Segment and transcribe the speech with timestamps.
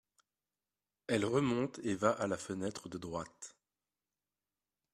[1.05, 3.55] Elle remonte et va à la fenêtre de droite.